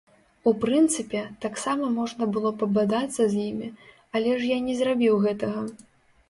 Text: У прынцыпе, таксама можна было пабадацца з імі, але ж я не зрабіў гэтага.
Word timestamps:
У 0.51 0.51
прынцыпе, 0.61 1.19
таксама 1.43 1.89
можна 1.97 2.23
было 2.37 2.51
пабадацца 2.63 3.21
з 3.35 3.45
імі, 3.49 3.69
але 4.21 4.31
ж 4.41 4.51
я 4.55 4.59
не 4.71 4.75
зрабіў 4.81 5.21
гэтага. 5.29 5.61